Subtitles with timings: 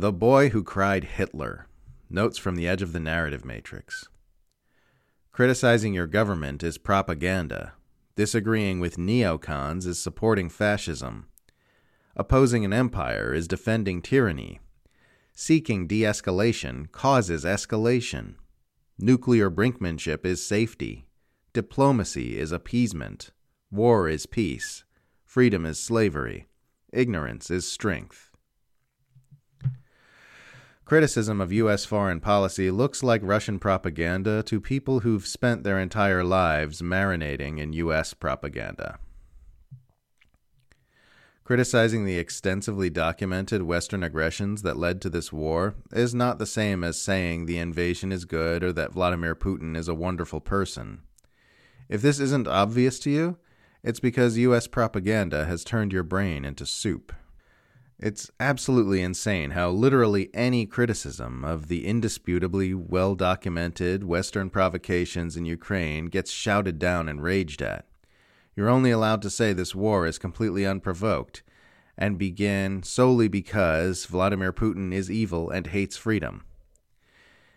[0.00, 1.66] The Boy Who Cried Hitler
[2.08, 4.06] Notes from the Edge of the Narrative Matrix.
[5.32, 7.72] Criticizing your government is propaganda.
[8.14, 11.26] Disagreeing with neocons is supporting fascism.
[12.14, 14.60] Opposing an empire is defending tyranny.
[15.34, 18.36] Seeking de escalation causes escalation.
[19.00, 21.08] Nuclear brinkmanship is safety.
[21.52, 23.32] Diplomacy is appeasement.
[23.72, 24.84] War is peace.
[25.24, 26.46] Freedom is slavery.
[26.92, 28.27] Ignorance is strength.
[30.88, 31.84] Criticism of U.S.
[31.84, 37.74] foreign policy looks like Russian propaganda to people who've spent their entire lives marinating in
[37.74, 38.14] U.S.
[38.14, 38.98] propaganda.
[41.44, 46.82] Criticizing the extensively documented Western aggressions that led to this war is not the same
[46.82, 51.02] as saying the invasion is good or that Vladimir Putin is a wonderful person.
[51.90, 53.36] If this isn't obvious to you,
[53.84, 57.12] it's because US propaganda has turned your brain into soup.
[58.00, 65.44] It's absolutely insane how literally any criticism of the indisputably well documented Western provocations in
[65.44, 67.86] Ukraine gets shouted down and raged at.
[68.54, 71.42] You're only allowed to say this war is completely unprovoked
[71.96, 76.44] and begin solely because Vladimir Putin is evil and hates freedom.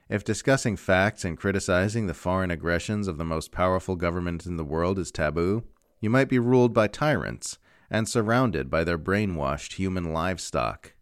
[0.09, 4.66] If discussing facts and criticizing the foreign aggressions of the most powerful government in the
[4.66, 5.66] world is taboo,
[6.00, 7.59] you might be ruled by tyrants
[7.92, 10.95] and surrounded by their brainwashed human livestock.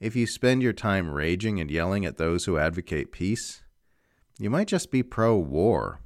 [0.00, 3.62] If you spend your time raging and yelling at those who advocate peace,
[4.40, 6.00] you might just be pro war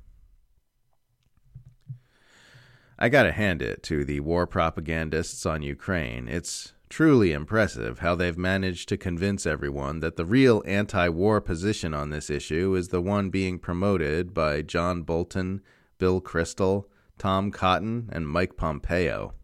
[3.03, 6.29] I gotta hand it to the war propagandists on Ukraine.
[6.29, 11.95] It's truly impressive how they've managed to convince everyone that the real anti war position
[11.95, 15.63] on this issue is the one being promoted by John Bolton,
[15.99, 16.85] Bill Kristol,
[17.19, 19.35] Tom Cotton, and Mike Pompeo.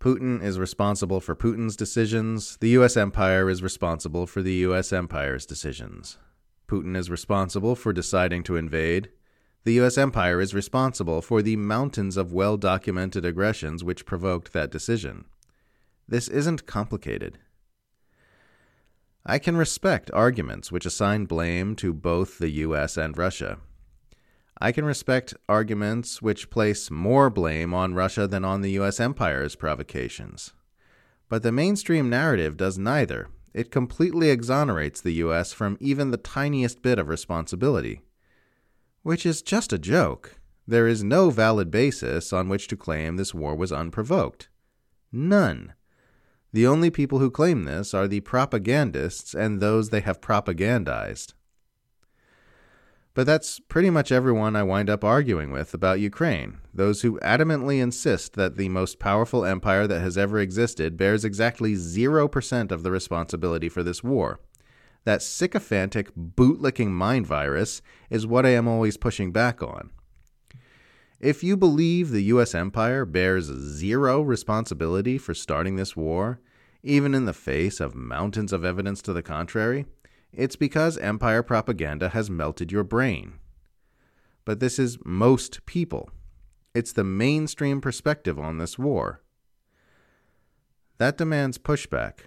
[0.00, 2.56] Putin is responsible for Putin's decisions.
[2.60, 2.96] The U.S.
[2.96, 4.92] empire is responsible for the U.S.
[4.92, 6.16] empire's decisions.
[6.66, 9.10] Putin is responsible for deciding to invade
[9.64, 9.98] the U.S.
[9.98, 15.26] empire is responsible for the mountains of well documented aggressions which provoked that decision.
[16.08, 17.38] This isn't complicated.
[19.26, 22.96] I can respect arguments which assign blame to both the U.S.
[22.96, 23.58] and Russia.
[24.60, 29.00] I can respect arguments which place more blame on Russia than on the U.S.
[29.00, 30.52] empire's provocations.
[31.28, 33.28] But the mainstream narrative does neither.
[33.54, 35.52] It completely exonerates the U.S.
[35.52, 38.02] from even the tiniest bit of responsibility
[39.02, 40.36] which is just a joke.
[40.66, 44.48] There is no valid basis on which to claim this war was unprovoked.
[45.10, 45.74] None.
[46.52, 51.34] The only people who claim this are the propagandists and those they have propagandized.
[53.12, 57.80] But that's pretty much everyone I wind up arguing with about Ukraine, those who adamantly
[57.80, 62.90] insist that the most powerful empire that has ever existed bears exactly 0% of the
[62.92, 64.38] responsibility for this war.
[65.04, 69.90] That sycophantic, bootlicking mind virus is what I am always pushing back on.
[71.18, 72.54] If you believe the U.S.
[72.54, 76.40] empire bears zero responsibility for starting this war,
[76.82, 79.84] even in the face of mountains of evidence to the contrary,
[80.32, 83.34] it's because empire propaganda has melted your brain.
[84.44, 86.10] But this is most people.
[86.74, 89.22] It's the mainstream perspective on this war.
[90.98, 92.26] That demands pushback,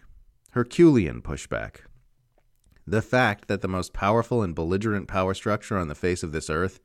[0.51, 1.81] Herculean pushback.
[2.85, 6.49] The fact that the most powerful and belligerent power structure on the face of this
[6.49, 6.81] earth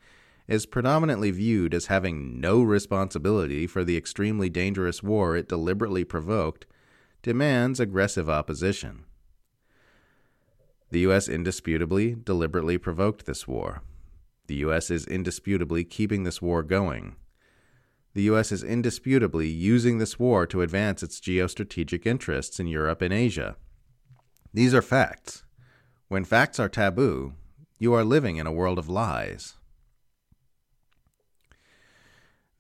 [0.47, 6.67] is predominantly viewed as having no responsibility for the extremely dangerous war it deliberately provoked
[7.23, 9.05] demands aggressive opposition.
[10.91, 11.28] The U.S.
[11.28, 13.82] indisputably deliberately provoked this war.
[14.47, 14.91] The U.S.
[14.91, 17.16] is indisputably keeping this war going.
[18.15, 18.50] The U.S.
[18.50, 23.56] is indisputably using this war to advance its geostrategic interests in Europe and Asia.
[24.54, 25.44] These are facts.
[26.09, 27.34] When facts are taboo,
[27.78, 29.54] you are living in a world of lies.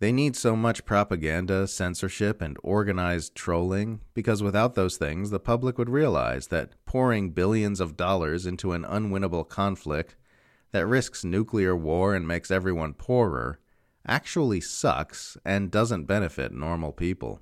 [0.00, 5.76] They need so much propaganda, censorship, and organized trolling because without those things, the public
[5.76, 10.14] would realize that pouring billions of dollars into an unwinnable conflict
[10.70, 13.58] that risks nuclear war and makes everyone poorer
[14.06, 17.40] actually sucks and doesn't benefit normal people.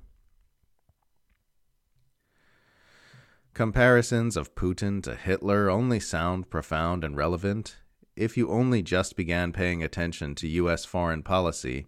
[3.53, 7.77] Comparisons of Putin to Hitler only sound profound and relevant
[8.15, 10.87] if you only just began paying attention to U.S.
[10.87, 11.87] foreign policy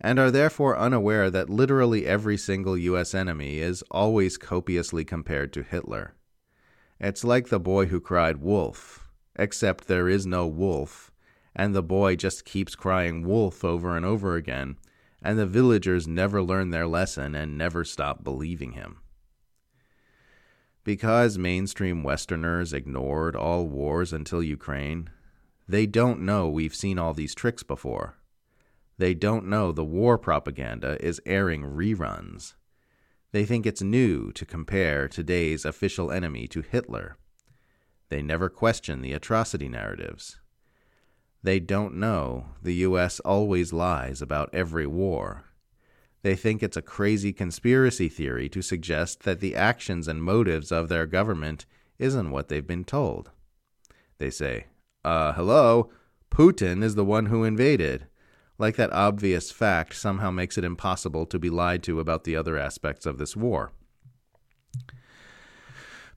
[0.00, 3.14] and are therefore unaware that literally every single U.S.
[3.14, 6.14] enemy is always copiously compared to Hitler.
[7.00, 11.10] It's like the boy who cried wolf, except there is no wolf,
[11.54, 14.76] and the boy just keeps crying wolf over and over again,
[15.22, 18.98] and the villagers never learn their lesson and never stop believing him.
[20.84, 25.10] Because mainstream Westerners ignored all wars until Ukraine,
[25.68, 28.17] they don't know we've seen all these tricks before.
[28.98, 32.54] They don't know the war propaganda is airing reruns.
[33.30, 37.16] They think it's new to compare today's official enemy to Hitler.
[38.08, 40.40] They never question the atrocity narratives.
[41.42, 43.20] They don't know the U.S.
[43.20, 45.44] always lies about every war.
[46.22, 50.88] They think it's a crazy conspiracy theory to suggest that the actions and motives of
[50.88, 51.64] their government
[51.98, 53.30] isn't what they've been told.
[54.18, 54.66] They say,
[55.04, 55.90] uh, hello,
[56.30, 58.06] Putin is the one who invaded.
[58.58, 62.58] Like that obvious fact somehow makes it impossible to be lied to about the other
[62.58, 63.72] aspects of this war.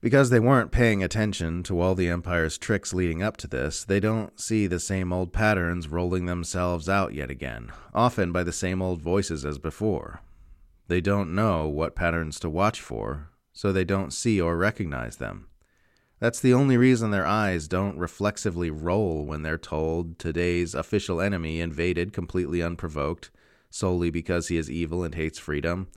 [0.02, 4.00] Because they weren't paying attention to all the Empire's tricks leading up to this, they
[4.00, 8.82] don't see the same old patterns rolling themselves out yet again, often by the same
[8.82, 10.22] old voices as before.
[10.88, 15.48] They don't know what patterns to watch for, so they don't see or recognize them.
[16.22, 21.60] That's the only reason their eyes don't reflexively roll when they're told today's official enemy
[21.60, 23.32] invaded completely unprovoked,
[23.72, 25.88] solely because he is evil and hates freedom,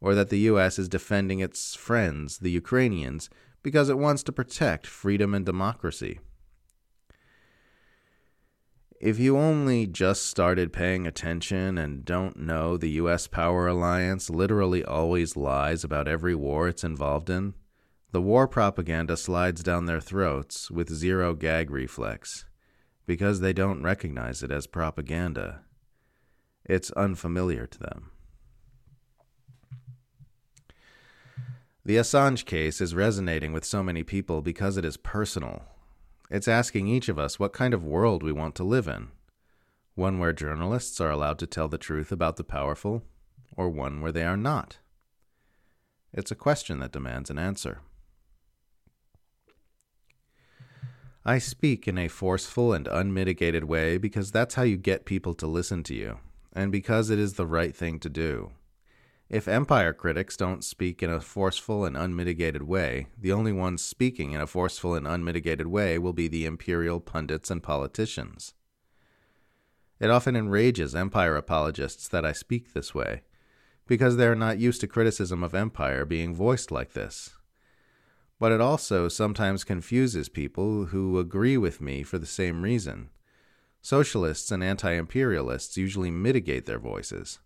[0.00, 0.78] or that the U.S.
[0.78, 3.28] is defending its friends, the Ukrainians,
[3.64, 6.20] because it wants to protect freedom and democracy.
[9.00, 13.26] If you only just started paying attention and don't know the U.S.
[13.26, 17.54] power alliance literally always lies about every war it's involved in,
[18.14, 22.44] the war propaganda slides down their throats with zero gag reflex
[23.06, 25.62] because they don't recognize it as propaganda.
[26.64, 28.12] It's unfamiliar to them.
[31.84, 35.64] The Assange case is resonating with so many people because it is personal.
[36.30, 39.08] It's asking each of us what kind of world we want to live in
[39.96, 43.02] one where journalists are allowed to tell the truth about the powerful,
[43.56, 44.78] or one where they are not.
[46.12, 47.80] It's a question that demands an answer.
[51.26, 55.46] I speak in a forceful and unmitigated way because that's how you get people to
[55.46, 56.18] listen to you,
[56.52, 58.52] and because it is the right thing to do.
[59.30, 64.32] If empire critics don't speak in a forceful and unmitigated way, the only ones speaking
[64.32, 68.52] in a forceful and unmitigated way will be the imperial pundits and politicians.
[69.98, 73.22] It often enrages empire apologists that I speak this way,
[73.86, 77.30] because they are not used to criticism of empire being voiced like this.
[78.38, 83.10] But it also sometimes confuses people who agree with me for the same reason.
[83.80, 87.38] Socialists and anti imperialists usually mitigate their voices.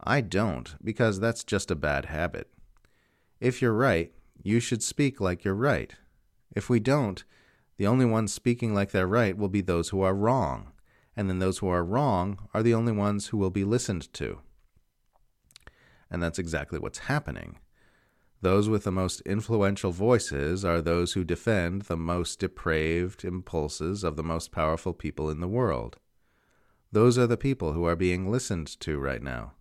[0.00, 2.50] I don't, because that's just a bad habit.
[3.40, 5.94] If you're right, you should speak like you're right.
[6.54, 7.24] If we don't,
[7.76, 10.72] the only ones speaking like they're right will be those who are wrong,
[11.16, 14.40] and then those who are wrong are the only ones who will be listened to.
[16.10, 17.58] And that's exactly what's happening.
[18.40, 24.16] Those with the most influential voices are those who defend the most depraved impulses of
[24.16, 25.96] the most powerful people in the world.
[26.92, 29.54] Those are the people who are being listened to right now.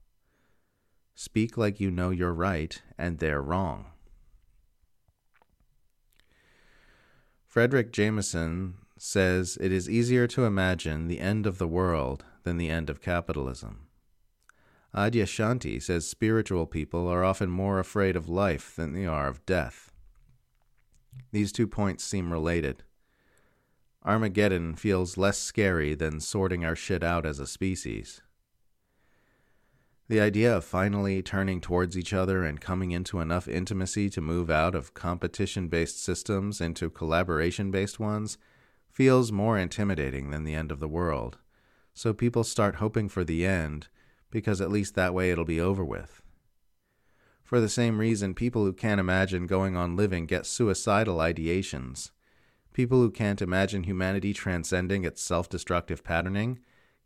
[1.15, 3.87] Speak like you know you're right and they're wrong.
[7.51, 12.69] Fredric Jameson says it is easier to imagine the end of the world than the
[12.69, 13.86] end of capitalism.
[14.95, 19.91] Adyashanti says spiritual people are often more afraid of life than they are of death.
[21.31, 22.83] These two points seem related.
[24.05, 28.21] Armageddon feels less scary than sorting our shit out as a species.
[30.09, 34.49] The idea of finally turning towards each other and coming into enough intimacy to move
[34.49, 38.37] out of competition based systems into collaboration based ones
[38.89, 41.39] feels more intimidating than the end of the world.
[41.93, 43.89] So people start hoping for the end
[44.37, 46.21] because at least that way it'll be over with.
[47.43, 52.11] For the same reason, people who can't imagine going on living get suicidal ideations.
[52.71, 56.59] People who can't imagine humanity transcending its self destructive patterning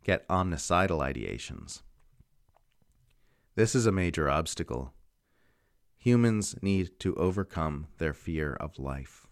[0.04, 1.80] get omnicidal ideations.
[3.54, 4.92] This is a major obstacle.
[5.96, 9.26] Humans need to overcome their fear of life.